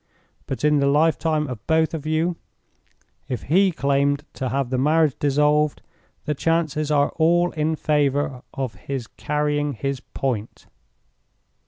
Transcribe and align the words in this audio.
But 0.47 0.63
in 0.63 0.79
the 0.79 0.87
lifetime 0.87 1.45
of 1.47 1.63
both 1.67 1.93
of 1.93 2.07
you, 2.07 2.35
if 3.29 3.43
he 3.43 3.71
claimed 3.71 4.25
to 4.33 4.49
have 4.49 4.71
the 4.71 4.79
marriage 4.79 5.13
dissolved, 5.19 5.83
the 6.25 6.33
chances 6.33 6.89
are 6.89 7.09
all 7.17 7.51
in 7.51 7.75
favor 7.75 8.41
of 8.51 8.73
his 8.73 9.05
carrying 9.05 9.73
his 9.73 9.99
point." 9.99 10.65